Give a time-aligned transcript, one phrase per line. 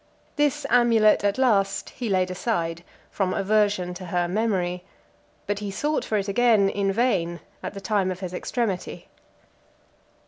[0.35, 4.83] This amulet, at last, he laid aside, from aversion to her memory;
[5.45, 9.09] but he sought for it again, in vain, in the time of his extremity.